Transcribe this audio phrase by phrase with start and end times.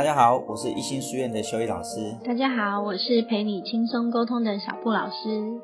[0.00, 2.16] 大家好，我是一心书院的修一老师。
[2.24, 5.60] 大家好，我是陪你轻松沟通的小布老师。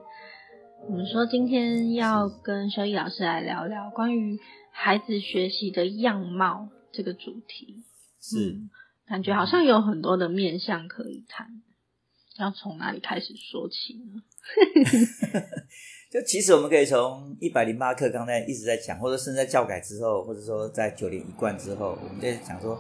[0.87, 4.38] 我们说今天要跟修一老师来聊聊关于
[4.71, 7.83] 孩子学习的样貌这个主题。
[8.21, 8.69] 是，嗯，
[9.09, 11.46] 感觉好像有很多的面向可以谈，
[12.38, 14.21] 要从哪里开始说起呢？
[16.12, 22.78] 就其实我们可以从一百零八课刚才一直在讲，或者甚至在教改之后，或者说在九年一贯之后，我们在讲说。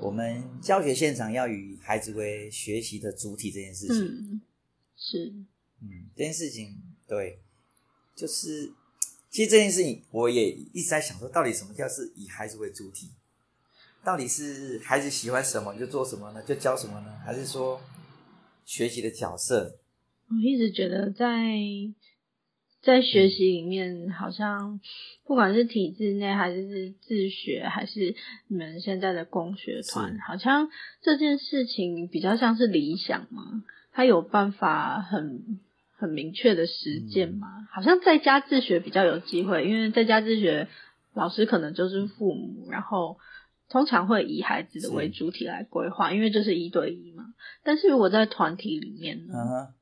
[0.00, 4.40] 我们教学现场要以孩子为学习的主体这件事情，嗯，
[4.96, 5.32] 是，
[5.82, 7.40] 嗯，这件事情，对，
[8.14, 8.72] 就是，
[9.30, 13.10] 其实这件事情，我也一直在想说，到底什么叫是以孩子为主体？
[14.04, 16.42] 到底是孩子喜欢什么就做什么呢？
[16.42, 17.18] 就教什么呢？
[17.24, 17.80] 还是说
[18.64, 19.78] 学习的角色？
[20.28, 21.26] 我一直觉得在。
[22.80, 24.80] 在学习里面，好像
[25.26, 28.14] 不管是体制内，还是是自学，还是
[28.46, 30.70] 你们现在的工学团，好像
[31.02, 33.62] 这件事情比较像是理想嘛，
[33.92, 35.58] 他有办法很
[35.96, 37.48] 很明确的实践嘛？
[37.58, 37.66] 嗯。
[37.72, 40.68] 好像在家自学比较有机会，因为在家自学，
[41.14, 43.18] 老师可能就是父母，然后
[43.68, 47.34] 通常会以孩子的为主体来规划，因为这是一对一嘛。
[47.64, 49.34] 但是如果在团体里面呢？
[49.34, 49.74] 嗯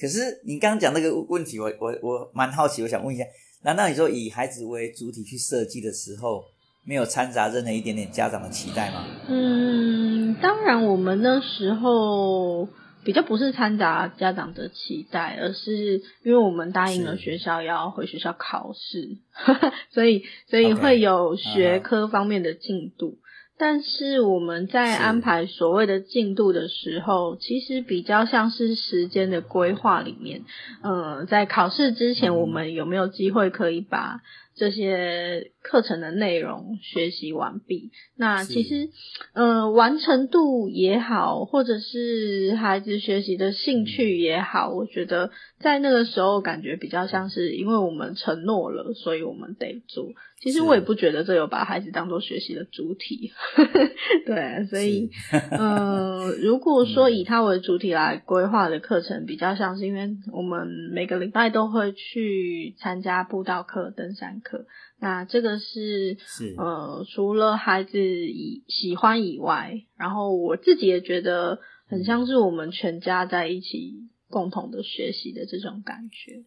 [0.00, 3.24] 可是你刚刚讲那个问题，我我我蛮好奇，我想问一下，
[3.62, 6.44] 难道你说以孩子为主体去设计的时候，
[6.84, 9.06] 没有掺杂任何一点点家长的期待吗？
[9.28, 12.68] 嗯，当然，我们那时候
[13.04, 19.18] 比较不是掺杂家长的期待，而是因为我们答应了学校要回学校考试，
[19.94, 23.18] 所以所以会有学科方面的进度。
[23.62, 23.72] Uh-huh.
[23.72, 30.42] 但是我们在安排所谓的进度的时候，其实比较像是时间的规划里面，
[30.82, 34.20] 呃，在考试之前，我们有没有机会可以把
[34.54, 38.90] 这些课程的内容学习完毕，那其实，
[39.32, 45.30] 呃，完成度也好，或者是孩子学习的兴趣也好，我觉得
[45.62, 50.08] 在那个时候感觉比较像是，因为我们承诺了，所以我们得做。
[50.40, 53.30] 其实我也不觉得这有把孩子当做学习的主体，
[54.26, 55.08] 对，所以，
[55.52, 64.40] 呃，如果说以他为主体来规划的课程，比较像是因为我们每个礼拜都会去参加步道课、登山。
[64.42, 64.66] 课，
[64.98, 76.42] 那这个是，是呃，除了孩子以喜欢以外，然后我自己也觉得很像是我们全家在一起共同的学习的这种感觉。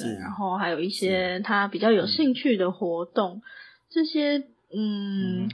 [0.00, 3.42] 对，然后还有一些他比较有兴趣的活动，
[3.88, 4.42] 这些
[4.74, 5.48] 嗯，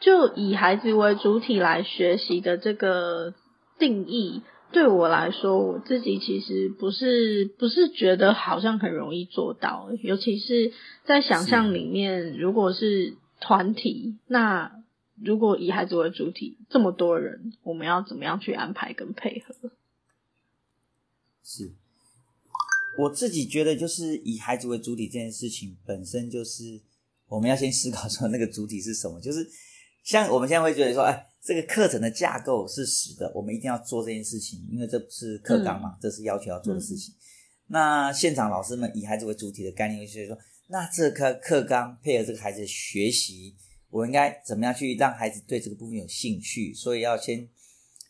[0.00, 3.34] 就以孩子为主体来学习的这个
[3.78, 4.42] 定义。
[4.70, 10.72] 对我来说，我自己其实不是不是觉得好像很容易做到，尤其是
[11.04, 14.72] 在想象里面，如果是团体，那
[15.24, 19.70] 如果以孩子为主体，这么多人，我们要怎么样去安排跟配合？
[21.48, 21.72] 是，
[22.98, 26.82] 我自己觉得，就是以孩子为主体这件事情本身，就是
[27.28, 29.48] 我们要先思考说那个主体是什么，就是
[30.04, 31.24] 像我们现在会觉得说，哎。
[31.40, 37.14] 这个课程的架构是死的，我们一定要做这件事情，因为这不是课纲嘛，嗯，这是要求要做的事情。
[37.14, 37.16] 嗯，
[37.68, 43.56] 那现场老师们以孩子为主体的概念，就是说，那这个课纲配合这个孩子的学习，
[43.88, 46.74] 我应该怎么样去让孩子对这个部分有兴趣？
[46.74, 47.48] 所以要先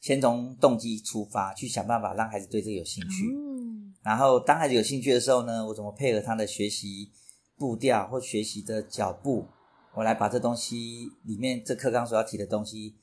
[0.09, 3.27] 先从动机出发，去想办法让孩子对这个有兴趣。
[3.31, 7.11] 嗯，然后当孩子有兴趣的时候呢，我怎么配合他的学习
[7.59, 9.47] 步调或学习的脚步，
[9.95, 12.95] 我来把这东西里面这课纲所要提的东西。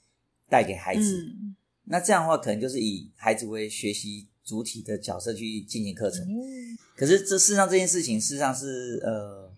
[0.48, 1.56] 带给孩子，嗯，
[1.86, 6.24] 那这样的话，可能就是以孩子为学习主体的角色去进行课程。
[6.24, 9.52] 嗯，可是这事实上这件事情，事实上是呃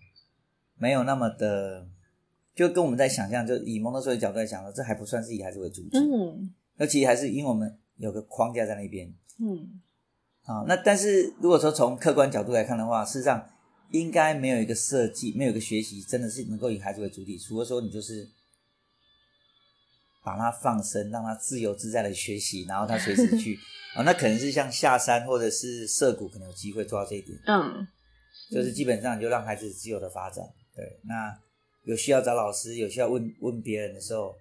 [0.78, 1.86] 没有那么的，
[2.54, 5.98] 就跟我们在想象，就以蒙特梭利角度来讲呢，这还不算是以孩子为主体。
[5.98, 9.12] 嗯，而其实还是因为我们有个框架在那边。
[9.38, 9.80] 嗯，
[10.42, 13.46] 好，那但是如果说从客观角度来看的话，事实上
[13.90, 18.28] 应该没有一个设计，没有一个学习真的是能够以孩子为主体，除了说你就是。
[20.24, 23.54] 把他放生，让他自由自在的学习，然后他随时 去
[23.94, 27.38] 啊、哦，那可能是像下山或者是涉谷，可能有机会做到这一点。
[27.46, 27.86] 嗯，
[28.50, 30.44] 就是基本上你就让孩子自由的发展。
[30.76, 31.34] 对，那
[31.84, 34.34] 有需要找老师，有需要问问别人的时候，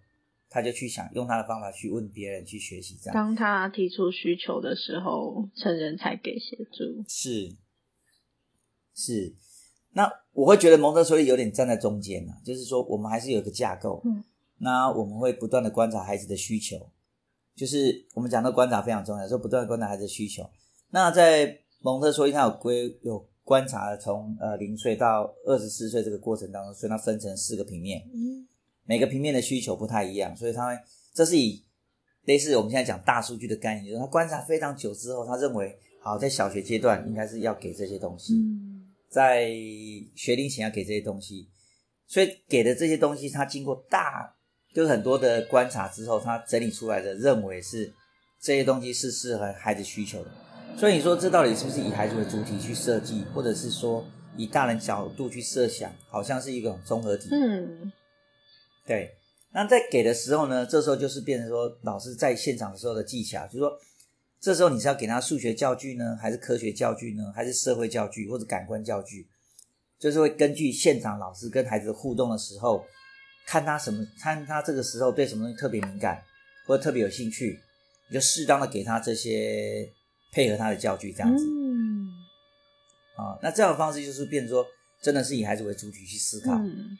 [0.57, 2.97] 他就去想用他的方法去问别人去学习。
[2.99, 7.03] 这样，当他提出需求的时候，成人才给协助。
[7.07, 7.55] 是
[8.95, 9.35] 是，
[9.93, 14.01] 那我会觉得蒙特梭利有点站在中间呢，就是说我们还是有一个架构。
[14.03, 14.23] 嗯。
[14.59, 16.89] 那我们会不断的观察孩子的需求，
[17.55, 20.49] 就是我们讲到观察非常重要，说不断的观察孩子的需求。
[20.89, 28.01] 那在蒙特梭利他有规有观察从呃零岁到二十四岁这个过程当中，所以它分成四个平面。
[28.11, 28.47] 嗯，
[28.87, 30.79] 每个平面的需求不太一样，所以他会
[31.13, 31.63] 这是以
[32.23, 38.33] 类似我们现在讲大数据的概念，就是他观察非常久之后，他认为好在小学阶段应该是要给这些东西，
[39.09, 39.49] 在
[40.15, 41.49] 学龄前要给这些东西，
[42.07, 44.35] 所以给的这些东西，他经过大
[44.73, 47.93] 就是很多的观察之后，他整理出来的认为是
[48.41, 50.31] 这些东西是适合孩子需求的。
[50.77, 54.05] 所以你说这到底是不是以孩子为主体去设计，或者是说
[54.35, 57.29] 以大人角度去设想，好像是一种综合体。
[57.31, 57.91] 嗯，
[58.87, 59.13] 对。
[59.51, 63.71] 那在给的时候呢，这时候就是变成说老师在现场的时候的技巧，就是说
[64.39, 69.27] 这时候你是要给他数学教具呢，还是科学教具呢，还是社会教具或者感官教具？
[69.99, 72.83] 就是会根据现场老师跟孩子的互动的时候，
[73.45, 76.23] 看他什么，看他这个时候对什么东西特别敏感
[76.65, 77.59] 或者特别有兴趣，
[78.09, 79.91] 你就适当的给他这些。
[80.29, 82.09] 配合他的教具这样子，嗯，
[83.15, 84.63] 啊，那这样的方式就是变成说，
[85.01, 86.97] 真的是以孩子为主体去思考，嗯，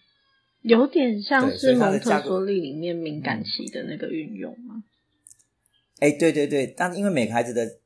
[0.68, 4.84] 有点像是蒙特梭利里面敏感期的那个运用吗？
[6.00, 7.80] 哎，对对对，但因为每个孩子的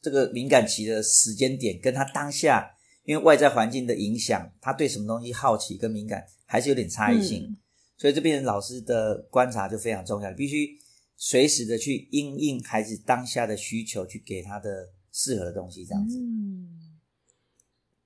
[0.00, 2.70] 这个敏感期的时间点，跟他当下
[3.04, 7.56] 因为外在环境的影响，他对什么东西好奇跟敏感还是有点差异性，嗯，
[7.96, 10.78] 所以这边老师的观察就非常重要，必须
[11.16, 14.90] 随时的去应应孩子当下的需求，去给他的。
[15.10, 16.20] 适合的东西，这样子。
[16.20, 16.68] 嗯，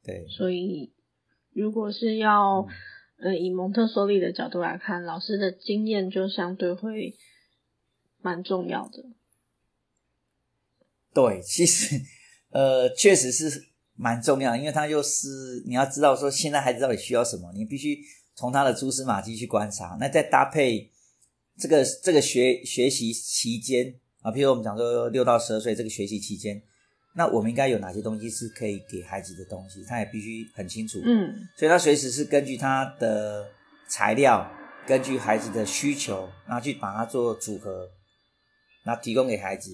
[0.02, 0.24] 对。
[0.28, 0.90] 所以，
[1.52, 2.66] 如果是要，
[3.22, 7.16] 呃，以蒙特梭利的角度来看，老师的经验就相对会
[8.20, 9.04] 蛮重要的。
[11.14, 12.00] 对，其实，
[12.50, 17.98] 呃，确实是蛮重要，因为他就是你要知道说，现在孩子到底需要什么，你必须
[18.34, 20.90] 从他的蛛丝马迹去观察，那再搭配
[21.56, 26.62] 这个这个学学习期间啊，譬如我们讲说六到十二岁这个学习期间。
[27.14, 29.84] 那我们应该有哪些东西是可以给孩子的东西？
[29.84, 30.98] 他也必须很清楚。
[31.04, 33.46] 嗯，所以他随时是根据他的
[33.88, 34.50] 材料，
[34.86, 37.90] 根据孩子的需求，然后去把它做组合，
[38.84, 39.70] 然后提供给孩子。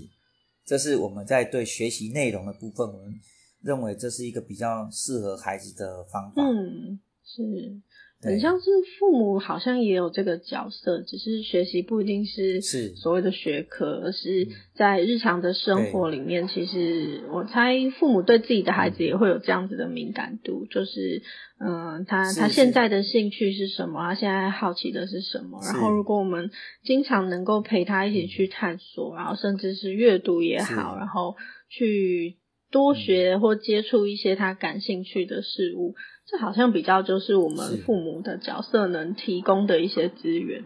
[0.66, 3.14] 这是我们在对学习内容的部分，我们
[3.62, 6.42] 认为这是一个比较适合孩子的方法。
[6.42, 7.80] 嗯，是。
[8.20, 8.64] 很像是
[8.98, 12.60] 父母好像也有这个角色，只是学习不一定是
[12.96, 21.22] 所谓的学科，而是在日常的生活里面，其实我猜父母对自己的孩子也会有这样子的敏感度，就是
[21.60, 24.00] 嗯，他他现在的兴趣是什么？
[24.00, 25.60] 他现在好奇的是什么？
[25.62, 26.50] 然后如果我们
[26.82, 31.36] 经常能够陪他一起去探索，然后甚至是阅读也好，然后
[31.68, 32.36] 去
[32.72, 35.94] 多学或接触一些他感兴趣的事物。
[36.30, 40.62] 这好像比较就是我们父母的角色能提供的一些资源。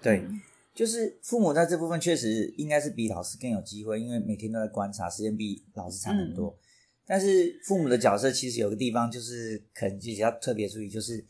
[0.00, 0.24] 对，
[0.72, 6.50] 就是父母在这部分确实应该是比老师更有机会，因为每天都在观察，时间比老师长很多。
[6.50, 6.58] 嗯。
[7.04, 11.24] 但是父母的角色其实有个地方就是可能就要特别注意，就是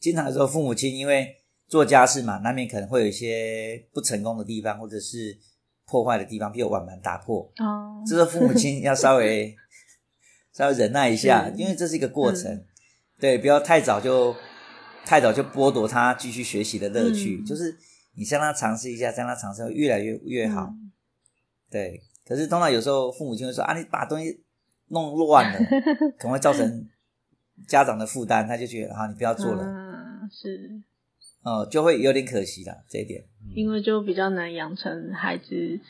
[0.00, 1.36] 经常的时候父母亲因为
[1.68, 5.38] 做家事嘛，难免可能会有一些不成功的地方，或者是
[5.86, 7.42] 破坏的地方，比如碗盘打破。
[7.58, 9.56] 哦，这是父母亲要稍微。
[10.52, 12.64] 稍微忍耐一下，因为这是一个过程，嗯、
[13.18, 14.36] 对，不要太早就
[15.04, 17.38] 太早就剥夺他继续学习的乐趣。
[17.42, 17.74] 嗯、就是
[18.14, 20.66] 你让他尝试一下，让他尝试会越来越越好。
[20.66, 20.92] 嗯、
[21.70, 24.44] 对，可是通常有时候父母亲会说啊，你把东西
[24.88, 25.58] 弄乱了，
[26.18, 26.86] 可能会造成
[27.66, 29.64] 家长的负担，他就觉得啊，你不要做了。
[29.64, 30.82] 嗯，是，
[31.42, 33.24] 哦、嗯，就会有点可惜了这一点。
[33.54, 35.80] 因为就比较难养成孩子。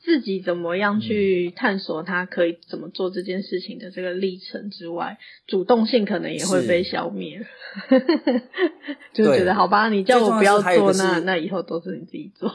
[0.00, 7.44] 自己怎么样去探索他可以怎么做这件事情的这个历程之外，主动性可能也会被消灭。
[9.12, 12.50] 就觉得好吧，你叫我不要做，那那以后都是你自己做。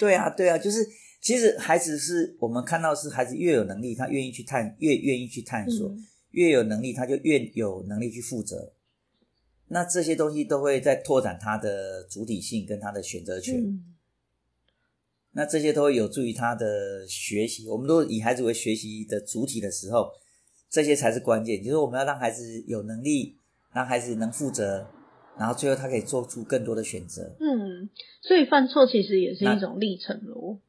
[0.00, 0.78] 对啊，对啊，就是
[1.20, 5.98] 其实孩子是我们看到是孩子越有能力，他愿意去探，越愿意去探索，嗯、
[6.30, 8.72] 越有能力他就越有能力去负责。
[9.68, 13.60] 那这些东西都会在拓展他的主体性跟他的选择权。
[13.60, 13.84] 嗯
[15.34, 17.66] 那这些都会有助于他的学习。
[17.68, 20.12] 我们都以孩子为学习的主体的时候，
[20.68, 21.62] 这些才是关键。
[21.62, 23.36] 就是我们要让孩子有能力，
[23.72, 24.86] 让孩子能负责，
[25.38, 27.34] 然后最后他可以做出更多的选择。
[27.40, 27.88] 嗯，
[28.20, 30.60] 所以犯错其实也是一种历程咯。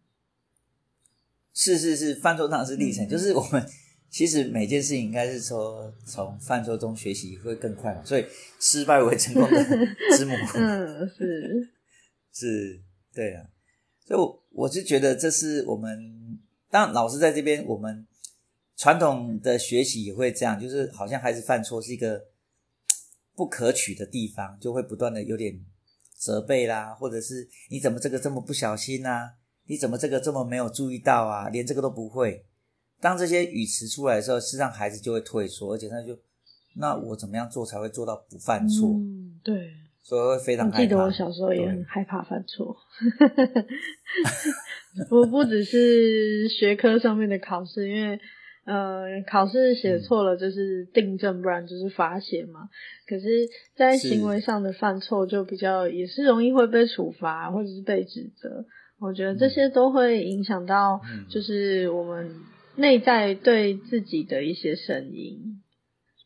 [1.53, 3.05] 是是是，犯错当然是历程。
[3.05, 3.63] 嗯、就是我们
[4.10, 8.03] 其实每件事情应该是说从犯错中学习会更快嘛。
[8.03, 8.25] 所以
[8.60, 9.63] 失败为成功的
[10.17, 10.34] 之母。
[10.55, 11.70] 嗯，是
[12.34, 12.82] 是，
[13.13, 13.46] 对啊。
[14.05, 18.08] 所以我我是觉得这是我们，当老师在这边，我们
[18.78, 22.26] 传统的学习也会这样，就是好像孩子犯错是一个
[23.36, 25.60] 不可取的地方，就会不断的有点
[26.16, 29.34] 责备啦，或者是你怎么这个这么不小心啊？
[29.66, 31.50] 你怎么这个这么没有注意到啊？
[31.50, 32.46] 连这个都不会。
[33.00, 36.18] 当这些语词出来的时候，实际上孩子就会退缩，而且他就
[36.76, 38.90] 那我怎么样做才会做到不犯错？
[38.90, 39.72] 嗯，对。
[40.04, 40.78] 所以会非常害怕。
[40.78, 42.76] 我记得我小时候也很害怕犯错，
[45.10, 48.20] 不不只是学科上面的考试，因为
[48.66, 52.70] 呃考试写错了就是订正，不然就是罚写嘛。
[53.08, 58.66] 可是，在行为上的犯错就比较也是容易会被处罚或者是被指责。
[59.00, 62.36] 我觉得这些都会影响到，就是我们
[62.76, 65.62] 内在对自己的一些声音。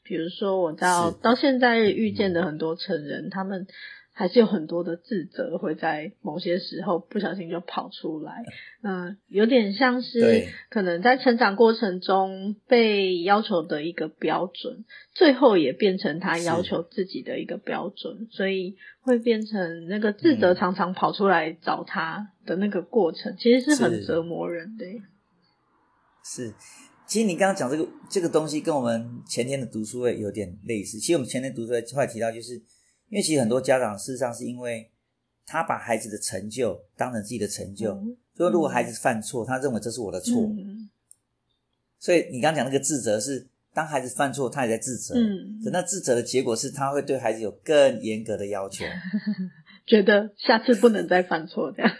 [0.07, 3.67] 比如说，我到到现在遇见的很多成人，他们
[4.13, 8.43] 还是有很多的自责，会在某些时候不小心就跑出来。
[8.81, 24.85] 嗯，有点像是可能在成长过程中被要求的一个标准，最后也变成他要求自己的一个标准，所以会变成那个自责常常跑出来找他的那个过程，其实是很折磨人的。
[26.23, 26.53] 是。
[27.07, 30.99] 其实你刚刚讲这个这个东西，跟我们前天的读书会有点类似。
[30.99, 32.55] 其实我们前天读书会后来提到，就是
[33.07, 34.91] 因为其实很多家长事实上是因为
[35.45, 40.41] 他把孩子的成就当成自己的成就，嗯、所以如果孩子犯错，他认为这是我的错。
[40.43, 40.89] 嗯、
[41.97, 45.15] 所以你刚刚讲那个自责是，当孩子犯错，他也在自责。
[45.15, 48.83] 嗯，那自责的结果是他会对孩子有更严格的要求，
[49.87, 51.91] 觉得下次不能再犯错这样。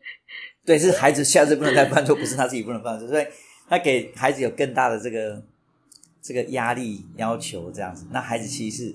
[0.66, 3.24] 对，是孩子下次不能再犯错，不是他自己不能犯错，所以。
[3.70, 5.40] 他给孩子有更大的这个
[6.20, 8.94] 这个压力要求，这样子，那孩子其实是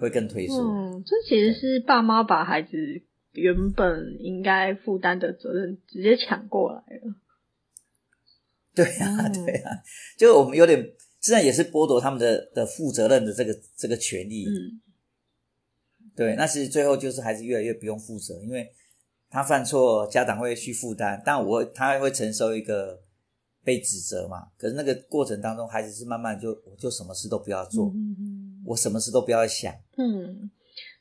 [0.00, 0.56] 会更退缩。
[0.60, 2.76] 嗯，这其实是爸妈把孩子
[3.34, 7.14] 原本应该负担的责任直接抢过来了。
[8.74, 9.70] 对啊，对啊，
[10.18, 14.44] 就我们有点，实际上也是剥夺他们的的负责任的这个这个权利。
[14.44, 14.80] 嗯，
[16.16, 18.72] 对，那其实最后就是孩子越来越不用负责，因为
[19.30, 23.05] 他犯错，家长会去负担，但我他会承受一个。
[23.66, 24.46] 被指责嘛？
[24.56, 30.48] 可是那个过程当中，孩子是慢慢就我就什么事都不要做，嗯、我什么事都不要想，嗯，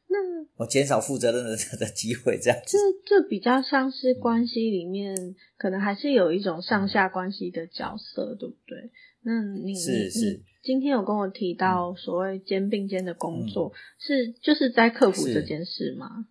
[0.08, 0.18] 那
[0.58, 2.76] 我减少负责任的 的机会，这样子。
[3.06, 8.90] 这这比较像是关系里面、嗯、可能还是有一种上下关系的角色，对不对？
[9.22, 16.26] 那你是是你今天有跟我提到所谓肩并肩的工作，嗯、是就是在克服这件事吗？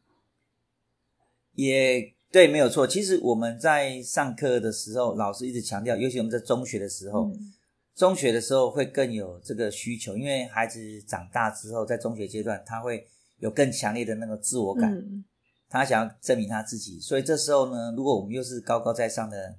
[1.54, 2.13] 也。
[2.34, 2.84] 对，没有错。
[2.84, 7.52] 其实我们在上课的时候，老师一直强调，尤其我们在中学的时候，嗯、
[7.94, 13.06] 中学的时候会更有这个需求，因为孩子长大之后，在中学阶段，他会
[13.38, 15.24] 有更强烈的那个自我感，嗯、
[15.68, 16.98] 他想要证明他自己。
[16.98, 19.54] 所以这时候呢，如果我们又是高高在上的，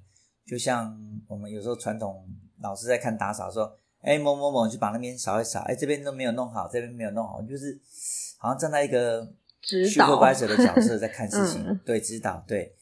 [0.46, 0.94] 就像
[1.28, 2.28] 我们有时候传统
[2.60, 7.80] 老师在看打扫说，哎，某某某，就把那边扫一扫，哎，这边都没有弄好，这边没有弄好，就是
[8.36, 9.32] 好像站在一个。
[9.66, 12.72] 指导 supervisor 的角色在看事情，嗯、对，指导，对。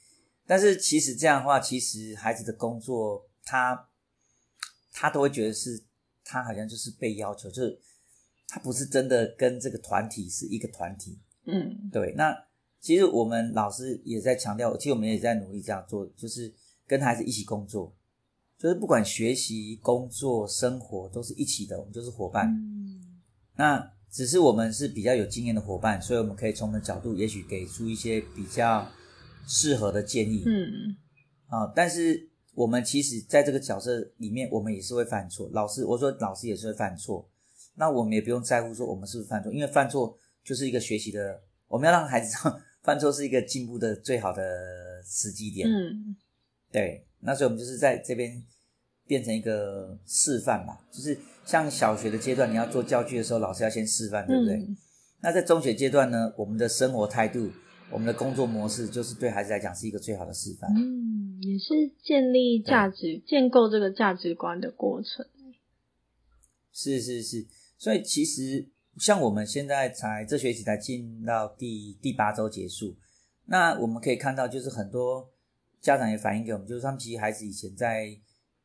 [0.46, 3.88] 但是其实这样的话，其实孩子的工作，他
[4.92, 5.82] 他都会觉得是，
[6.22, 7.80] 他好像就是被要求，就是
[8.46, 11.18] 他不是真的跟这个团体是一个团体。
[11.46, 12.12] 嗯，对。
[12.12, 12.36] 那
[12.78, 16.52] 其实我们老师也在强调，其实我们也在努力这样做，就是
[16.86, 17.96] 跟孩子一起工作，
[18.58, 22.46] 就是不管学习、工作、生活都是一起的，我们就是伙伴。
[22.48, 23.22] 嗯，
[23.56, 23.93] 那。
[24.14, 28.88] 只是我们是比较有经验的伙伴，所以我们可以从的角度，也许给出一些比较
[29.44, 30.44] 适合的建议。
[30.46, 30.94] 嗯，
[31.48, 35.50] 啊，但是我们其实在这个角色里面，我们也是会犯错。
[35.52, 37.28] 老师，我说老师也是会犯错，
[37.74, 45.68] 那我们也不用在乎说我们是不是犯错，因为犯错就是一个学习的，我们要让孩子知道犯错是一个进步的最好的时机点。
[45.68, 46.14] 嗯，
[46.70, 48.40] 对，那所以我们就是在这边
[49.06, 51.18] 变成一个示范吧，就是。
[51.46, 54.54] 像小学的阶段，你要做教具的时候，老师要先示范，对不对？
[54.54, 54.74] 嗯、
[55.20, 57.50] 那在中学阶段呢，我们的生活态度、
[57.90, 60.70] 我们的工作模式，就是对孩子来讲是一个最好的示范。
[60.74, 65.26] 嗯，也是建立价值、建构这个价值观的过程。
[66.72, 67.46] 是是是，
[67.76, 72.96] 所以其实像我们现在才这学期才进到第第八周结束，
[73.44, 75.30] 那我们可以看到，就是很多
[75.82, 78.18] 家长也反映给我们，就是他们其实孩子以前在。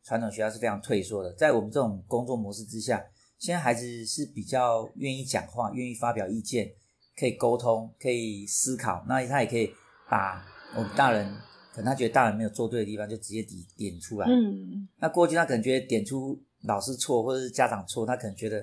[0.03, 3.03] 传统学校是非常退缩的，在我们这种工作模式之下，
[3.37, 6.71] 现在孩子是比较愿意讲话、愿意发表意见、
[7.17, 9.05] 可以沟通、可以思考。
[9.07, 9.71] 那他也可以
[10.09, 10.43] 把
[10.75, 11.25] 我们大人
[11.73, 14.27] 可能他觉得大人没有做对的地方，就直接点点出来。
[14.27, 14.87] 嗯。
[14.99, 18.61] 那过去他可能觉得点出老师错或者是家长错，他可能觉得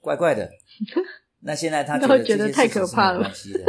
[0.00, 0.48] 怪怪的。
[1.46, 3.64] 那现在他觉得这件事情是没关系的。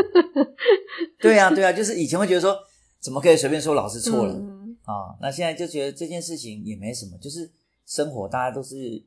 [1.19, 2.57] 对啊，对啊，就是以前会觉得说，
[3.01, 4.33] 怎么可以随便说老师错了？
[4.33, 4.54] 嗯
[4.85, 7.51] 啊、哦，那现在就觉得这件事情也没什么，就是
[7.85, 9.03] 生活大家都是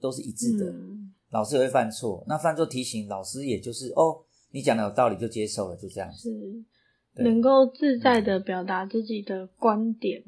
[0.00, 0.70] 都是一致的。
[0.70, 6.30] 嗯、老师也会犯错，那犯错提醒老师，也就是哦，你讲的有道理就接受了，就这样子。
[6.30, 10.22] 是，能够自在的表达自己的观点，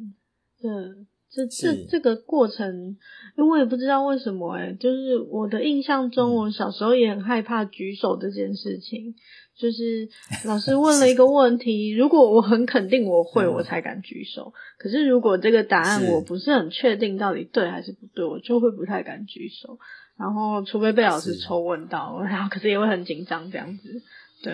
[0.61, 2.97] 这这这这个过程，
[3.38, 9.14] 因为我也不知道为什么诶、欸、就是我的印象中，我小时候也很害怕举手这件事情。
[9.61, 10.09] 就是
[10.49, 14.52] 老师问了一个问题，如果我很肯定我会，我才敢举手。
[14.79, 19.79] 可是如果这个答案我不是很确定到底对还是不对，我就会不太敢举手。
[20.17, 24.02] 然后除非被老师抽问到，然后可是也会很紧张这样子。
[24.43, 24.52] 对，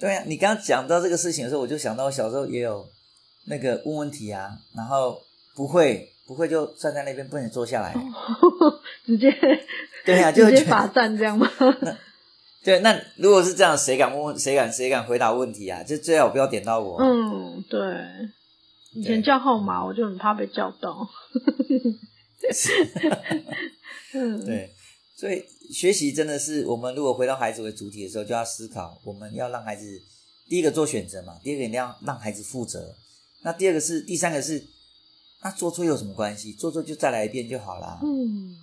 [0.00, 2.86] 对啊，你刚刚讲到这个事情的时候，我就想到我小时候也有
[3.46, 5.18] 那个问问题啊，然后
[5.54, 7.94] 不会不会就站在那边不能坐下来，
[9.06, 9.30] 直接
[10.04, 11.48] 对啊，就直接罚站这样吗？
[12.64, 14.38] 对，那如果是这样，谁敢问？
[14.38, 14.72] 谁敢？
[14.72, 15.82] 谁敢回答问题啊？
[15.82, 16.96] 就最好不要点到我。
[16.98, 17.78] 嗯，对。
[18.94, 21.04] 以前叫号码，我就很怕被叫到。
[24.14, 24.72] 嗯，对。
[25.14, 30.00] 所以学习真的是，我们如果回到孩子为主体的时候，就要思考，我们要让孩子
[30.48, 32.94] 第一个做选择嘛，第二个一定要让孩子负责。
[33.42, 34.64] 那第二个是，第三个是，
[35.42, 36.54] 那做错有什么关系？
[36.54, 38.00] 做错就再来一遍就好啦。
[38.02, 38.56] 嗯。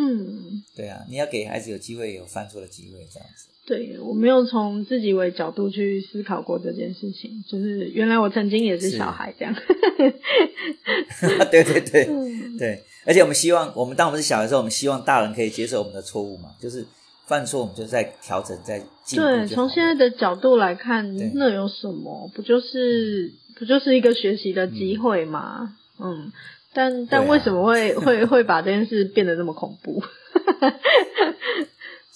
[0.00, 3.48] 嗯，对啊，你要给孩子有机会有犯错的机会，这样子。
[3.66, 9.52] 对，我没有从自己为角度去思考过这件事情，就是原来我曾经也是小孩这样。
[11.50, 16.86] 对对对、嗯、对，而且我们希望，我们当我们是小孩的时候，我们希望大人可以接受我们的错误嘛，就是
[17.26, 19.26] 犯错我们就在调整，在进步。
[19.26, 22.30] 对，从现在的角度来看，那有什么？
[22.34, 25.76] 不就是不就是一个学习的机会嘛？
[25.98, 26.26] 嗯。
[26.26, 26.32] 嗯
[26.78, 30.00] 但但为什么会、 啊、会会把这件事变得那么恐怖？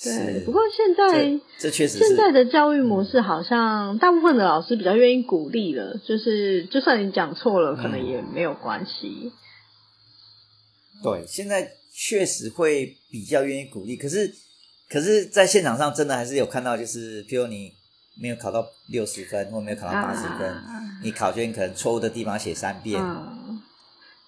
[0.05, 9.33] 对，不过现在这确实现在的教育模式，好像大部分的老师比较愿意鼓励了，就是就算你讲错了，可能也没有关系。
[11.03, 14.33] 对，现在确实会比较愿意鼓励，可是
[14.89, 17.73] 可是在现场上真的还是有看到，就是譬如你
[18.21, 23.03] 没有考到六十分，或没有考到八十分，啊、你考卷可能错误的地方写三遍。
[23.03, 23.41] 啊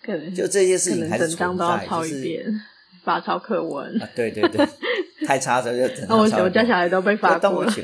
[0.05, 2.61] 可能就这些事情还是存在，一遍，
[3.03, 4.03] 罚抄课文。
[4.03, 4.69] 啊，对对对，
[5.27, 6.39] 太差的就整张抄。
[6.39, 7.73] 我我家小孩都被罚过了。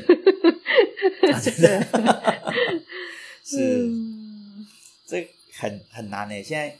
[3.43, 4.67] 是，嗯、
[5.07, 6.43] 这很很难诶。
[6.43, 6.75] 现在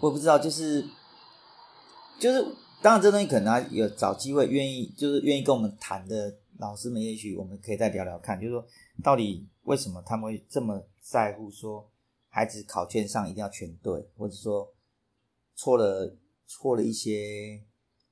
[0.00, 0.84] 我不知道，就是
[2.18, 2.44] 就是，
[2.82, 8.66] 当然这东西可能有找机会愿意，就是愿意跟我们谈的老师们，也许我们可以再聊聊看，就是说
[9.04, 11.88] 到底为什么他们会这么在乎说
[12.28, 14.68] 孩子考卷上一定要全对，或者说。
[15.60, 17.60] 错了，错了一些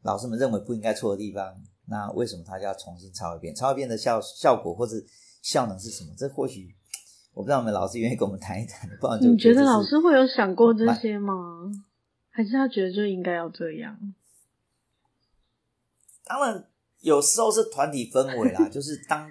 [0.02, 1.54] 老师们认为不应该错的地方，
[1.86, 3.54] 那为什么他就要重新抄一遍？
[3.54, 4.96] 抄一遍的效效果或者
[5.40, 6.12] 效能是什么？
[6.14, 6.74] 这或许
[7.32, 8.86] 我不知道，我们老师愿意跟我们谈一谈。
[9.00, 11.72] 不然就你觉得老师会有想过这些吗？
[12.28, 13.98] 还是他觉得就应该要这样？
[16.26, 16.68] 当然，
[17.00, 19.30] 有时候是团体氛围啦，就是当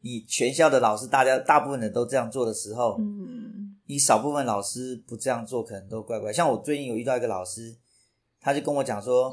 [0.00, 3.43] 你全校的老师，大家大部分人都这样做的时候，嗯。
[3.86, 6.32] 你少部分老师不这样做，可能都怪怪。
[6.32, 7.76] 像我最近有遇到一个老师，
[8.40, 9.32] 他就跟我讲说，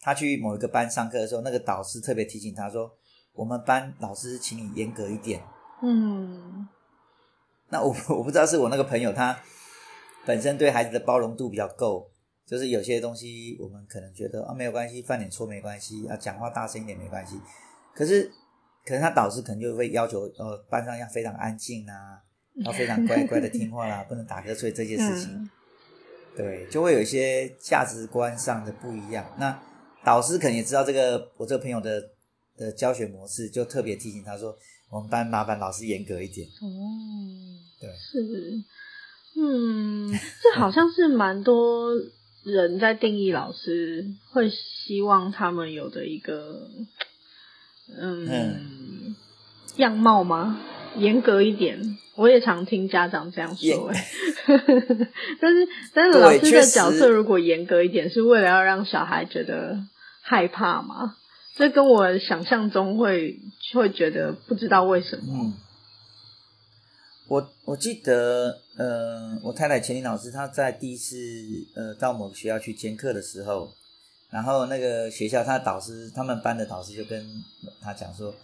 [0.00, 2.96] 他去某一个班上课的时候，那个导师特别提醒他说
[3.34, 5.42] ：“我们班老师请你严格一点。”
[5.82, 6.68] 嗯，
[7.68, 9.36] 那我我不知道是我那个朋友他
[10.24, 12.10] 本身对孩子的包容度比较够，
[12.46, 17.40] 就是有些东西我们可能觉得啊没有关系，犯点错没关系，啊讲话大声一点没关系。
[17.94, 18.30] 可是
[18.84, 22.22] 可能他导师可能就会要求呃班上要非常安静啊。
[22.56, 25.50] 要非常乖乖的听话啦，不能打瞌睡这件事情，嗯、
[26.36, 29.24] 对，就会有一些价值观上的不一样。
[29.38, 29.58] 那
[30.04, 32.02] 导师可能也知道这个我这个朋友的
[32.56, 34.56] 的教学模式，就特别提醒他说
[34.90, 36.68] ：“我们班麻烦老师严格一点。”哦，
[37.80, 38.62] 对，是，
[39.36, 41.94] 嗯，这好像是蛮多
[42.44, 46.68] 人在定义老师会希望他们有的一个，
[47.96, 49.16] 嗯，嗯
[49.76, 50.60] 样貌吗？
[50.96, 51.98] 严格一点。
[52.16, 54.06] 我也常听家长这样说，哎，
[55.40, 59.78] 但是但是老师的角色如果严格一点，是为了要让小孩觉得
[60.20, 61.16] 害怕吗？
[61.56, 63.40] 这跟我想象中会
[63.72, 65.22] 会觉得不知道为什么。
[65.30, 65.54] 嗯，
[67.28, 71.16] 我我记得，呃，我太太钱玲老师她在第一次
[71.74, 73.72] 呃到某个学校去兼课的时候，
[74.30, 77.24] 然后那个学校他的导师，他们班的导师就跟
[77.80, 78.34] 他讲说，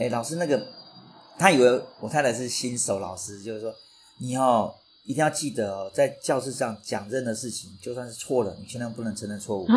[0.00, 0.66] 哎，老师那个。
[1.38, 3.74] 他以为我太太是新手老师，就是说，
[4.20, 4.72] 你哦
[5.04, 9.66] 一定要记得哦，在教室上讲任何事情，就算是错了，你千万不能承认错误。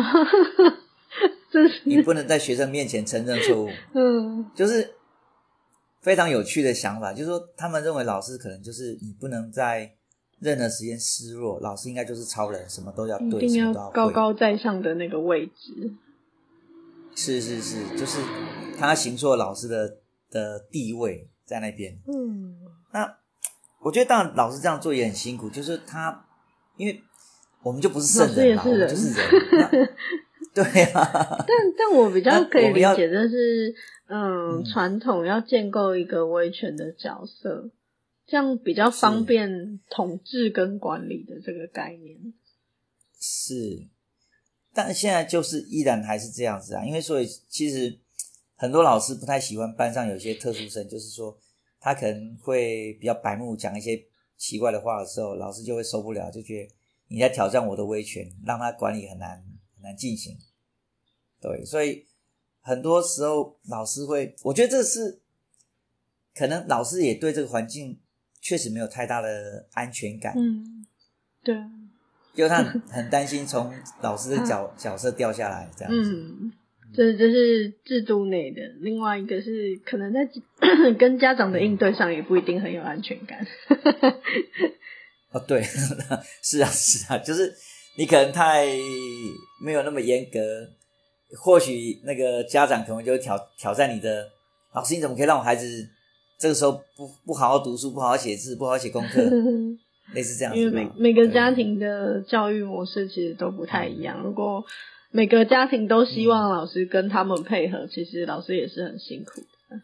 [1.50, 3.68] 是你不能在学生面前承认错误。
[3.94, 4.94] 嗯， 就是
[6.00, 9.90] 非常有趣的想法，就是说，他们认为老师可能就是你不能在
[10.40, 15.92] 任何时间示弱，老师应该就是超人，什么都要对，一定要高高在上的那个位置。
[17.14, 18.20] 是是是，就是
[18.78, 19.96] 他行错老师的
[20.30, 21.28] 的地位。
[21.48, 22.54] 在那边，嗯，
[22.92, 23.16] 那
[23.80, 26.26] 我觉得当然老师这样做也很辛苦，就是他，
[26.76, 27.02] 因为
[27.62, 29.96] 我们就不是圣人嘛，老师也是人，就是人。
[30.54, 31.44] 对啊。
[31.46, 33.74] 但但我比较可以理解的是，
[34.08, 37.70] 嗯，传统要建构一个威权的角色，
[38.26, 42.34] 这样比较方便统治跟管理的这个概念。
[43.18, 43.86] 是，
[44.74, 47.98] 但现在就是依然还是这样子啊，因为所以其实
[48.58, 51.38] 很多老师不太喜欢班上有些特殊生，就是说
[51.80, 54.04] 他可能会比较白目，讲一些
[54.36, 56.74] 奇怪的话的时候，老师就会受不了，就觉得
[57.06, 59.42] 你在挑战我的威权，让他管理很难
[59.76, 60.36] 很难进行。
[61.40, 62.04] 对，所以
[62.60, 65.20] 很多时候老师会，我觉得这是
[66.34, 68.00] 可能老师也对这个环境
[68.40, 70.34] 确实没有太大的安全感。
[70.36, 70.84] 嗯，
[71.42, 71.56] 对。
[72.34, 76.12] 就他很担心从老师的角、啊、角色掉下来这样子。
[76.14, 76.52] 嗯，
[76.94, 78.60] 这这是制度内的。
[78.80, 80.28] 另外一个是可能在
[80.98, 83.46] 跟家长的应对上也不一定很有安全感。
[85.32, 85.62] 哦，对，
[86.42, 87.52] 是啊，是啊，就是
[87.96, 88.66] 你可能太
[89.62, 90.38] 没有那么严格，
[91.38, 94.26] 或许那个家长可能就会挑挑战你的
[94.74, 95.66] 老师，你怎么可以让我孩子
[96.38, 99.22] 这个时候不不好好读书，不好好写字，不好好写功课？
[100.14, 104.22] 类似这样子，因为每每个家庭的教育模式其实都不太一样。
[104.24, 104.64] 如果
[105.10, 109.80] 每个家庭都希望老师跟他们配合，嗯、其实老师也是很辛苦的。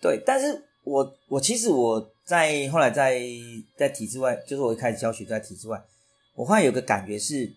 [0.00, 3.20] 对，但是我我其实我在后来在
[3.76, 5.82] 在体制外，就是我一开始教学在体制外，
[6.34, 7.52] 我后来有个感觉是，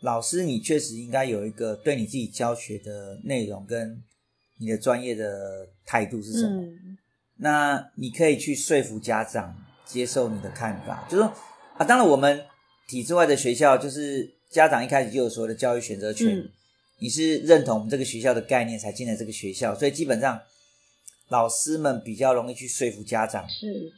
[0.00, 4.02] 老师你确实应该有一个对你自己教学的内容跟
[4.58, 6.62] 你的专业的态度是什么？
[6.62, 6.98] 嗯、
[7.36, 9.56] 那你可以去说服家长。
[9.84, 11.32] 接受你的看法，就是说
[11.76, 12.42] 啊，当然我们
[12.88, 16.50] 体制外的学校，就是家长一开始就有所谓的教育选择权，嗯、
[16.98, 20.40] 你是认同我们这个学校的概念才进来这个学校，所以基本上
[21.28, 23.90] 老师们比较容易去说服家长，是。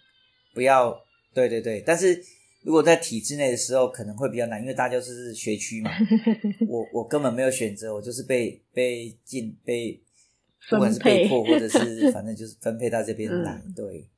[0.54, 2.22] 不要对对对，但是
[2.62, 5.90] 如果在体制内的时候可能会比较难，因为大家就是学区嘛，
[6.68, 10.00] 我我根本没有选择，我就是被被进被
[10.70, 14.08] 不管是被迫或者是 反正就是分配到这边来，嗯、对。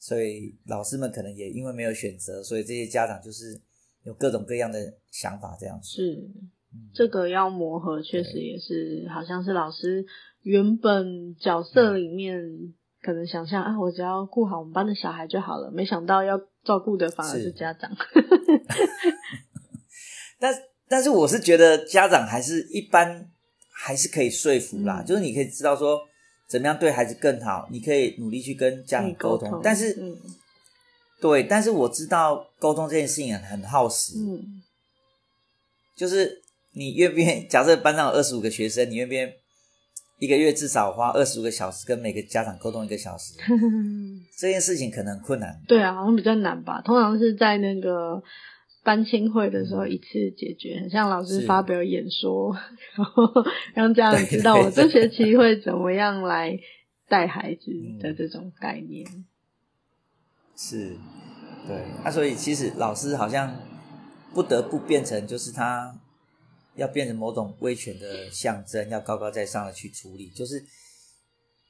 [0.00, 3.58] 所以老师们可能也因为没有选择，所以这些家长就是
[4.04, 4.78] 有各种各样的
[5.10, 5.88] 想法这样子。
[5.90, 6.30] 是，
[6.94, 10.04] 这个要磨合，确实也是，好像是老师
[10.42, 12.40] 原本角色里面
[13.02, 17.90] 可能想象、嗯、啊，我只要顾好我们班的小孩就好了，没想到要照顾的反而是家长。
[17.96, 17.98] 是
[20.38, 20.54] 但
[20.88, 23.30] 但是我是觉得家长还是一般
[23.70, 26.00] 还是可以说服啦，嗯、就是你可以知道说。
[26.46, 27.66] 怎么样对孩子更好？
[27.72, 30.14] 你可以努力去跟家长沟通，但是，嗯、
[31.24, 34.18] 对，但是我知道沟通这件事情很耗时。
[34.18, 34.60] 嗯，
[35.96, 37.46] 就是你愿不愿意？
[37.48, 39.32] 假设班上有二十五个学生，你愿不愿意
[40.18, 43.32] 一个月至少花二十五个小时跟每个家长沟通一个小时？
[44.36, 45.58] 这件事情可能困难。
[45.66, 46.82] 对啊，好像比较难吧。
[46.82, 48.22] 通常是在那个。
[48.86, 52.54] 班亲会的时候一次解决，很像老师发表演说，
[52.94, 53.24] 然后
[53.72, 56.54] 让家长知道我这学期会怎么样来
[57.08, 59.06] 带孩子的这种概念。
[60.56, 60.96] 是，
[61.66, 63.56] 对，那、啊、所以其实老师好像
[64.32, 65.94] 不得不变成，就是他
[66.76, 70.62] 要变成某种威权的象征，要高高在上的去处理，就是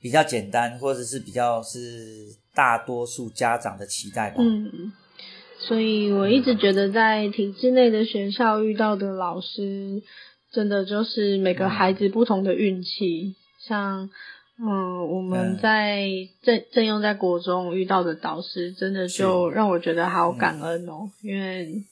[0.00, 4.36] 比较简单，或者是比较是大多数家长的期待吧。
[4.38, 4.92] 嗯。
[5.56, 10.02] 所以我一直觉得，在体制内的学校遇到的老师，
[10.52, 13.36] 真的就是每个孩子不同的运气。
[13.66, 14.10] 像，
[14.56, 16.06] 嗯，我们在
[16.42, 21.84] 正正用在国中遇到的导师，真的就让我觉得好感恩哦，因为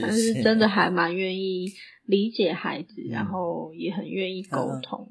[0.00, 1.72] 他是真的还蛮愿意
[2.06, 5.08] 理解孩子，然后也很愿意沟通。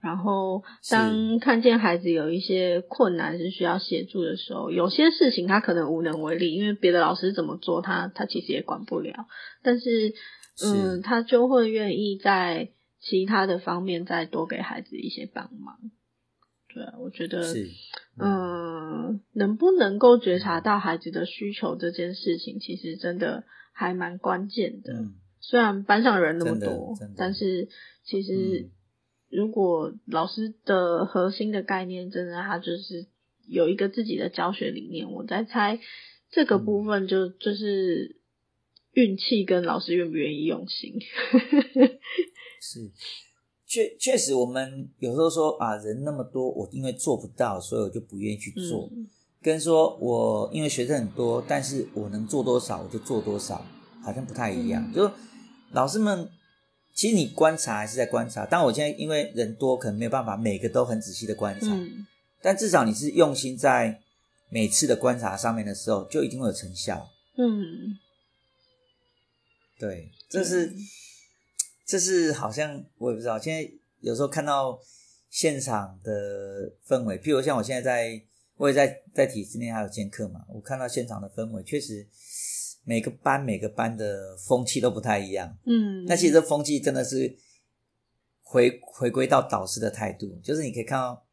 [0.00, 9.26] 然后，当看见孩子有一些困难是需要协助的时候，有些事情他可能无能为力，因为别的老师怎么做他，他他其实也管不了。
[9.62, 10.14] 但是，
[10.64, 15.78] 嗯，是他就会愿意在其他的方面再多给孩子一些帮忙。
[16.72, 17.68] 对，我觉得，是
[18.18, 24.92] 嗯，嗯，能不能够觉察到孩子的需求这件事情，其实真的还蛮关键的。
[24.92, 27.68] 嗯，虽然班上人那么多，但是
[28.04, 28.66] 其实。
[28.66, 28.70] 嗯
[29.32, 33.06] 如果老师的核心的概念真的他就是
[33.46, 35.78] 有一个自己的教学理念，我在猜
[36.32, 38.16] 这个部分就就是
[38.92, 40.98] 运气跟老师愿不愿意用心。
[42.60, 42.90] 是，
[43.70, 48.88] 确确实我们有时候说啊，人那么多，我因为做不到，所以我就不愿意去做。
[48.90, 49.06] 嗯、
[49.40, 53.64] 跟说我因为学生很多，但是我能做多少我就做多少，
[54.02, 54.84] 好像不太一样。
[54.90, 55.10] 嗯、就
[55.70, 56.28] 老师们。
[56.92, 61.68] 其实你观察还是在观察，但我现在因为人多，可能没有办法每个都很仔细的观察。
[61.68, 62.04] 嗯，
[62.42, 64.02] 但至少你是用心在
[64.50, 67.08] 每次的观察上面的时候，就一定会有成效。
[67.38, 67.96] 嗯，
[69.78, 70.76] 对，这是、嗯、
[71.90, 73.36] 这是好像我也不知道。
[73.36, 74.78] 现在有时候看到
[75.28, 78.22] 现场的氛围，譬如像我现在在，
[78.56, 82.06] 我也在在体制内还有兼课嘛，我看到现场的氛围，确实
[82.84, 85.58] 每个班每个班的风气都不太一样。
[85.66, 87.36] 嗯，那其实这风气真的是
[88.40, 91.26] 回回归到导师的态度，就是你可以看到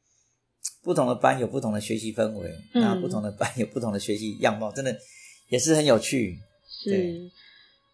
[0.81, 4.97] 不同的班有不同的学习氛围，那、嗯、不同的班有不同的学习样貌，真的
[5.49, 6.39] 也是很有趣。
[6.67, 7.29] 是。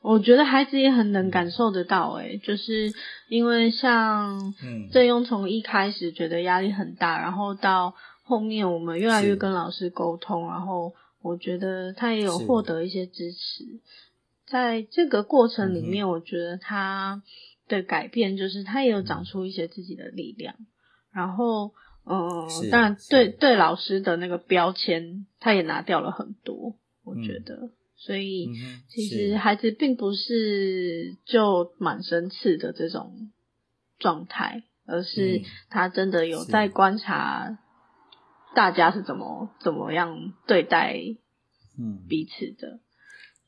[0.04, 2.92] 我觉得孩子也很能感受得到，诶，就是
[3.30, 4.54] 因为像
[4.92, 13.64] 正庸从一开始觉得压力很大，然后到后面我们越来越跟老师沟通，然后我觉得他也有获得一些支持，
[14.46, 17.24] 在这个过程里面，我觉得他
[17.70, 20.54] 的改变就是他也有长出一些自己的力量，
[21.14, 21.74] 然后，
[22.06, 27.70] 嗯，当然对对老师的那个标签，他也拿掉了很多，我觉得。
[28.06, 28.50] 所以，
[28.90, 33.32] 其实孩子并不是就满身刺的这种
[33.98, 37.58] 状态，而是他真的有在观察
[38.54, 41.00] 大家是怎么怎么样对待
[42.10, 42.80] 彼此的。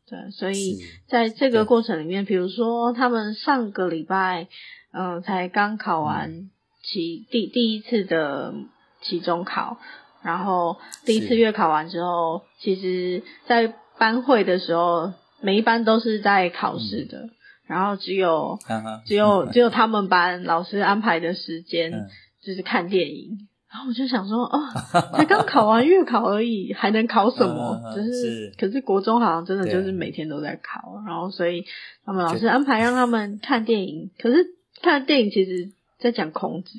[0.08, 4.48] 对，所以在这个过程里面，比如说他们上个礼拜，
[4.92, 6.50] 嗯，才刚考完
[6.82, 8.54] 期第第一次的
[9.02, 9.80] 期中考，
[10.24, 17.30] 然后第一次月考完之后，其实，在班会的时候，每一班都是在考试的，嗯、
[17.68, 22.08] 然后只有、啊、只有 只有他们班老师安排的时间
[22.42, 24.60] 就是看电影，嗯、然后我就想说，哦，
[25.16, 27.82] 才刚考完月考而已，还能考什么？
[27.94, 28.54] 只、嗯、是，是。
[28.58, 31.66] 可是国中好像真的就是每天都在考，然后所以
[32.06, 34.46] 他们老师安排让他们看电影，可是
[34.82, 36.72] 看电影其实在讲孔子，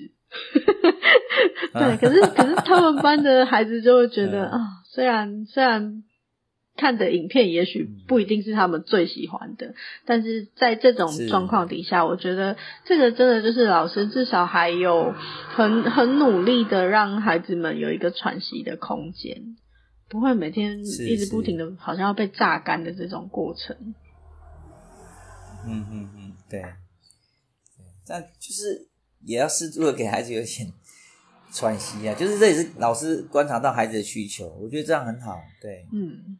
[1.73, 6.03] 对，可是可是他们班的孩子就会觉得啊、虽然虽然。
[6.77, 15.15] 看的影片也许不一定是他们最喜欢的，嗯、但是在这种状况底下，我觉得这个真的就是老师至少还有
[15.55, 19.57] 很很努力的让孩子们有一个喘息的空间，
[20.09, 23.95] 不会每天一直不停的好像要被榨干的这种过程。
[25.67, 26.65] 嗯嗯嗯，对，
[28.07, 28.87] 但就是
[29.25, 30.73] 也要适度的给孩子有点
[31.53, 36.39] 喘息啊，就是这也是老师观察到孩子的需求，我觉得这样很好，对，嗯。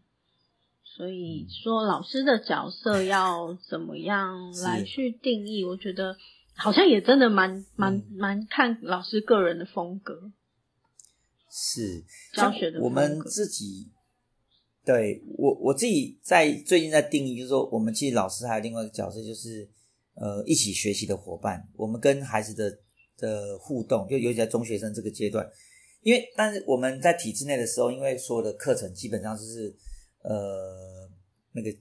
[0.97, 5.63] 所以说，老师的角色要怎么样来去定义？
[5.63, 6.17] 我觉得
[6.55, 10.33] 好像也真的蛮蛮蛮看老师个人的风格。
[11.51, 12.81] 是教学的。
[12.81, 13.93] 我们自己
[14.87, 19.69] 对我我自己在最近在定义，就是说，我们其实老师还有另外一个角色，就是
[20.15, 21.69] 呃一起学习的伙伴。
[21.77, 22.71] 我们跟孩子的
[23.19, 25.47] 的互动，就尤其在中学生这个阶段，
[26.01, 29.77] 因为但是我们在体制内的时候，因为所有的课程基本上就是。
[30.29, 31.09] 呃，
[31.53, 31.73] 那个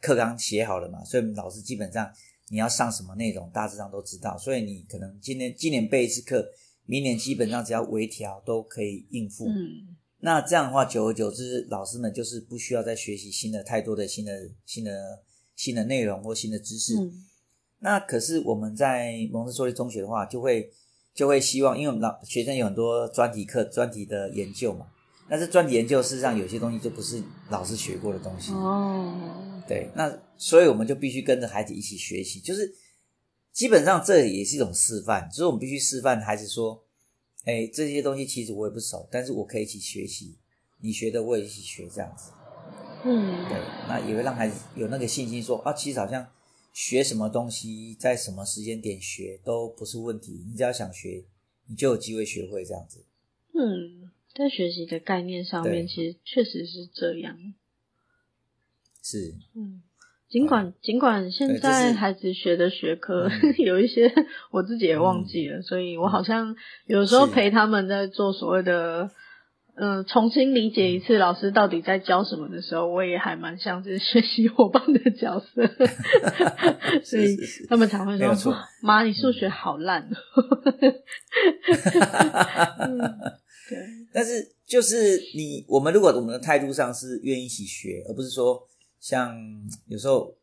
[0.00, 2.12] 课纲写好了嘛，所以老师基本上
[2.48, 4.36] 你要上什么内容，大致上都知道。
[4.36, 6.44] 所以你可能今年今年备一次课，
[6.84, 9.46] 明年基本上只要微调都可以应付。
[9.46, 15.22] 嗯，那这样的话，久而久之，老师们就是不需要再学习新的太多的新的新的
[15.54, 16.96] 新的内容或新的知识。
[16.98, 17.24] 嗯，
[17.78, 20.68] 那可是我们在蒙特梭利中学的话，就会
[21.14, 24.88] 就会希望，因为我们老学生有很多专题课、专题的研究嘛。
[25.32, 29.64] 但是专题研究事实上有些东西就不是老师学过的东西哦。
[29.66, 32.70] 对，那所以我们就必须跟着孩子一起学习，就是
[33.50, 36.84] 基本上这也是一种示范，就是我们必须示范孩子说
[37.48, 40.36] ：“哎，这些东西其实我也不熟，但是我可以一起学习，
[40.82, 42.30] 你学的我也一起学，这样子。”
[43.02, 46.26] 嗯，对，那也会让孩子有那个信心说：“啊，其实好像
[46.74, 51.24] 学什么东西，在什么时间点学都不是问题，你只要想学，
[51.68, 53.06] 你就有机会学会这样子。”
[53.58, 54.10] 嗯。
[54.34, 57.36] 在学习的概念上面，其实确实是这样。
[59.02, 59.82] 是，嗯，
[60.28, 64.12] 尽管尽管现在孩子学的学科 有一些
[64.50, 69.10] 我自己也忘记了，嗯、所以我好像有时候陪他们在做所谓的
[69.74, 75.66] 嗯、呃、重新理解一次老师到底在教什么的时候，我也还蛮像是学习伙伴的角色，
[77.04, 77.36] 所以
[77.68, 80.08] 他们才会说：“妈，你数学好烂。
[82.78, 83.41] 嗯”
[83.72, 88.66] 对，但是就是你我们如果我们的态度上是愿意一起学，而不是说
[89.00, 89.36] 像
[89.86, 90.34] 有时候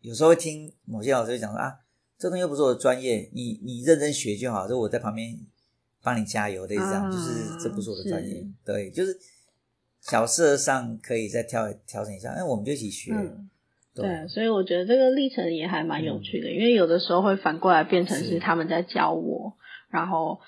[0.00, 1.74] 有时候会听某些老师会讲说啊，
[2.18, 5.38] 这东西又不是我的专业，你你认真学就好，就我在旁边
[6.02, 9.18] 帮你加油类似这样，啊、就是这不是我的专业，对，就是
[10.00, 13.12] 角色上可以再调调整一下，那我们就一起学。
[13.12, 13.50] 嗯、
[13.94, 19.56] 对，对，所以我觉得这个历程也还蛮有趣的，嗯、因为有的时候会反过来变成是他们在教我，
[19.90, 20.38] 然后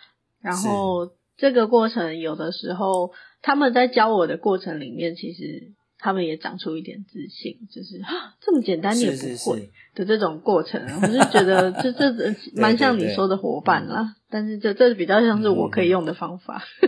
[0.40, 1.10] 然后。
[1.36, 12.12] 这个过程有的时候他们在教我的过程里面，其实他们也长出一点自信，就是啊，这么简单你也不会的这种过程，是是是我是觉得 这这
[12.54, 14.02] 蛮像你说的伙伴啦。
[14.02, 16.62] 对对对，但是这这比较像是我可以用的方法。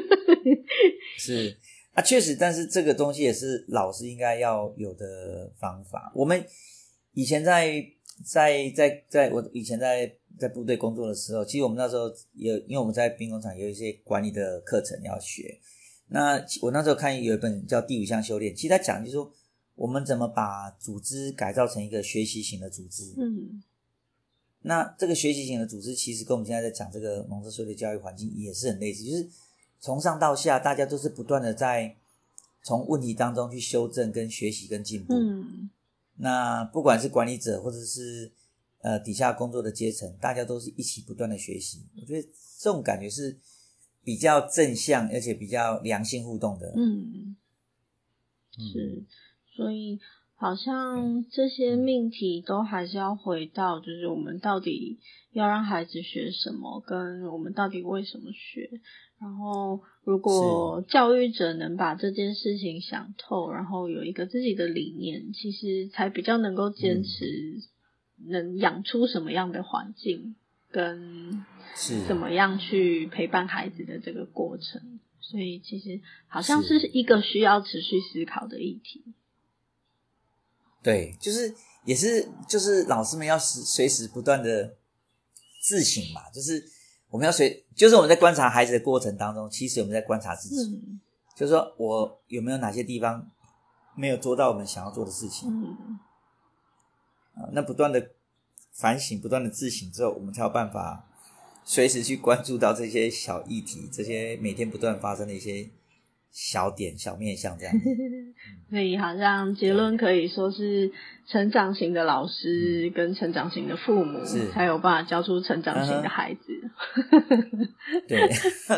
[0.47, 0.59] 嗯、
[1.19, 1.57] 是
[1.95, 6.13] 啊，确实，但是这个东西也是老师应该要有的方法。
[6.15, 6.45] 我们
[7.13, 7.85] 以前在
[8.25, 15.59] 在在在我以前在在部队工作的时候，其实我们那时候有，因为我们在兵工厂有一些管理的课程要学。
[16.09, 19.33] 那我那时候看有一本叫《第五项修炼》，其实他讲就是说，
[19.75, 23.15] 我们怎么把组织改造成一个学习型的组织。
[23.17, 23.63] 嗯，
[24.63, 29.29] 那这个学习型的组织，其实跟我们现在在讲这个蒙特梭利教育环境也是很类似，就是
[29.81, 31.97] 从上到下，大家都是不断的在
[32.63, 35.15] 从问题当中去修正、跟学习、跟进步。
[35.15, 35.71] 嗯，
[36.17, 38.31] 那不管是管理者或者是
[38.85, 41.85] 呃底下工作的阶层，大家都是一起不断的学习。
[42.01, 42.29] 我觉得
[42.61, 43.37] 这种感觉是。
[44.07, 46.75] 比较正向，而且比较良性互动的。
[46.77, 47.35] 嗯，
[48.53, 49.03] 是，
[49.57, 49.99] 所以
[50.35, 55.01] 好像这些命题都还是要回到，就是我们到底
[55.33, 58.69] 要让孩子学什么，跟我们到底为什么学。
[59.19, 67.63] 然后，如果教育者能把这件事情想透，然后有一个自己的理念，其实才比较能够坚持，
[68.27, 70.35] 能养出什么样的环境。
[70.71, 71.45] 跟
[71.77, 72.05] 是。
[72.09, 76.89] 怎么样去陪伴孩子的这个过程，所以其实好像是。
[76.89, 79.05] 一个需要持续思考的议题。
[80.83, 84.75] 对，就是也是就是老师们要随随时不断的
[85.63, 86.65] 自省嘛，就是
[87.09, 91.01] 我们要随，就是我们在观察孩子的过程当中，其实我们在观察自己，嗯、
[91.37, 93.31] 就是说我有没有哪些地方
[93.97, 95.99] 没有做到我们想要做的事情，嗯，
[97.35, 98.11] 啊，那不断的。
[98.77, 101.09] 反省，不断的自省之后，我们才有办法
[101.65, 105.71] 随时去关注到这些小议题，这些每天不断发生的一些
[106.35, 107.73] 小点、小面向这样。
[108.69, 110.91] 所以，好像结论可以说是
[111.29, 114.19] 成长型的老师跟成长型的父母，
[114.53, 116.41] 才有办法教出成长型的孩子。
[117.13, 117.69] 嗯、
[118.09, 118.29] 对，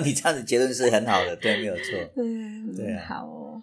[0.05, 1.99] 你这样子结论是很好的，对，没有错。
[2.23, 3.63] 嗯，对啊，好哦，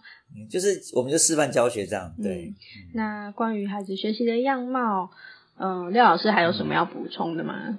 [0.50, 2.12] 就是我们就示范教学这样。
[2.20, 2.56] 对，嗯、
[2.96, 5.12] 那关于孩子学习的样貌。
[5.56, 7.78] 嗯，廖老师还有什么要补充的吗？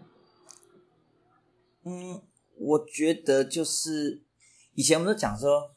[1.85, 2.23] 嗯，
[2.57, 4.23] 我觉得就是
[4.77, 5.74] 以前我们都讲说，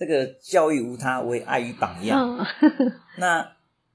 [0.00, 2.38] 这个教育无他，唯爱与榜样。
[2.38, 2.42] 哦、
[3.20, 3.46] 那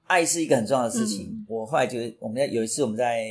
[0.04, 1.32] 爱是一个很重要的事情。
[1.32, 3.26] 嗯、我后来觉得，我们在有一次我们在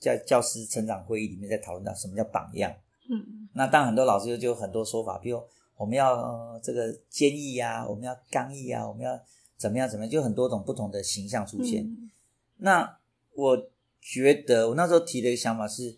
[0.00, 2.74] 教教师成长会议里面在讨论到什么叫榜样。
[3.08, 5.40] 嗯，那当然很多老师就就有很多说法，比如
[5.76, 9.16] 我们要、呃、这个坚毅啊，我们要刚毅啊，我们要
[9.56, 11.84] 怎么样怎么样，就很多种不同的形象出现。
[11.84, 12.10] 嗯
[12.56, 12.98] 那
[13.34, 13.68] 我
[14.00, 15.96] 觉得，我那时候提的一个想法是，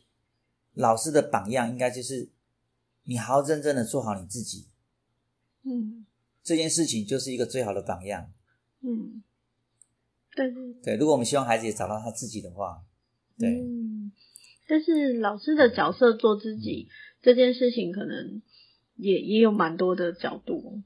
[0.72, 2.28] 老师的榜样应该就是
[3.04, 4.66] 你好好认真的做好你自己，
[5.66, 6.06] 嗯，
[6.44, 8.30] 这件事情就是一个最好的榜样，
[8.82, 9.22] 嗯，
[10.34, 10.52] 对
[10.82, 12.82] 对，如果我们希望孩子也找到他自己的话，
[13.38, 14.12] 对，嗯，
[14.68, 16.88] 但是老师的角色做自己
[17.20, 18.40] 这件事情，可能
[18.94, 20.82] 也也有蛮多的角度，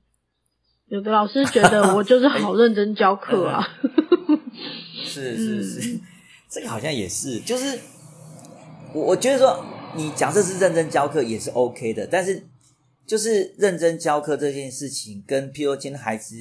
[0.87, 3.62] 有的老师觉得 我就是好认真教课啊。
[5.05, 6.01] 是是是，嗯、
[6.49, 7.79] 这个好像也是，就是
[8.95, 9.64] 我我觉得说，
[9.97, 12.40] 你假设是认真教课也是 OK 的，但是
[13.11, 16.37] 就是认真教课这件事情，跟譬如今天孩子，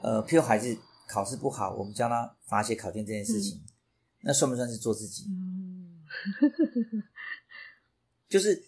[0.00, 3.66] 呃，譬如孩子考试不好，我们教他罚写考卷这件事情，嗯、
[4.22, 5.24] 那算不算是做自己？
[5.28, 6.04] 嗯、
[8.28, 8.62] 就是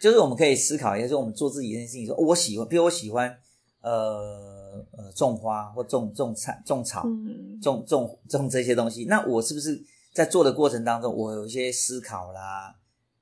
[0.00, 3.38] 就是我们可以思考一下，说我们做自己这件事情，说我喜欢，譬如我喜欢，
[3.82, 4.56] 呃。
[4.92, 7.04] 呃，种花或种种菜、种草、
[7.60, 12.76] 种种种这些东西，那我是不是在做的过程当中，我有一些思考啦、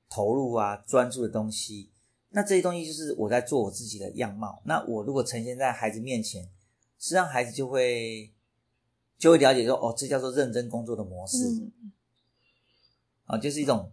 [0.07, 1.91] 投入啊、专注的东西？
[2.37, 4.61] 那这些东西就是我在做我自己的样貌。
[4.63, 6.43] 那我如果呈现在孩子面前，
[6.99, 8.31] 实际上孩子就会
[9.17, 11.49] 就会了解说，哦，这叫做认真工作的模式。
[11.49, 11.91] 嗯、
[13.25, 13.91] 啊，就是一种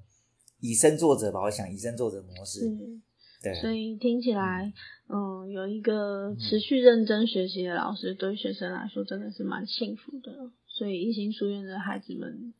[0.60, 1.40] 以身作则吧。
[1.40, 2.68] 我想以身作则模式。
[2.68, 3.02] 嗯
[3.42, 4.72] 对所以听起来，
[5.08, 10.50] 嗯，有一个持续认真学习的老师，对学生来说真的是蛮幸福的。
[10.66, 12.52] 所以一心书院的孩子们。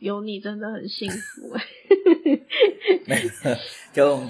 [0.00, 1.62] 有你真的很幸福哎，
[3.06, 3.56] 没有，
[3.92, 4.20] 就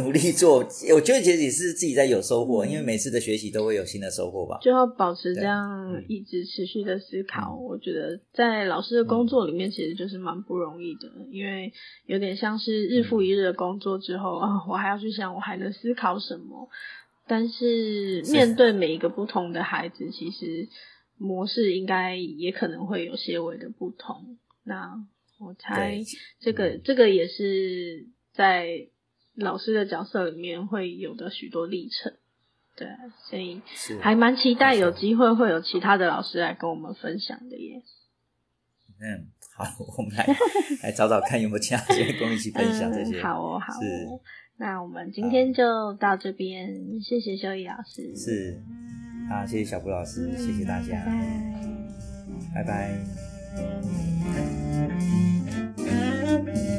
[0.00, 0.58] 努力做。
[0.94, 4.58] 我觉得其实也是自己在有收获，嗯、因为每次的学习都会有新的收获吧。
[4.60, 7.56] 就要保持这样一直持续的思考。
[7.56, 11.72] 嗯、我觉得在老师的工作里面，其实就是蛮不容易的，嗯、因为
[12.06, 16.68] 有点像是日复一日的工作之后 啊、我还要去想我还能思考什么。
[17.28, 20.68] 但是面对每一个不同的孩子，其实
[21.16, 24.36] 模式应该也可能会有些微的不同。
[24.64, 25.04] 那
[25.44, 25.98] 我猜
[26.40, 28.88] 这个这个也是在
[29.34, 32.14] 老师的角色里面会有的许多历程。
[32.74, 32.88] 对，
[33.28, 33.60] 所以
[34.00, 37.82] 还蛮期待有机会会有其他的老师来跟我们分享的耶。
[38.98, 39.64] 嗯，好，
[39.98, 40.26] 我们来
[40.82, 43.20] 来找找看有没有其他人跟我们一起分享这些。
[43.20, 44.20] 嗯、好哦，好哦。
[44.56, 48.16] 那我们今天就到这边，谢谢修仪老师。
[48.16, 48.62] 是，
[49.28, 51.04] 啊，谢谢小布老师，谢谢大家，
[52.54, 52.96] 拜拜。
[53.56, 55.31] 拜拜。
[56.32, 56.71] Thank.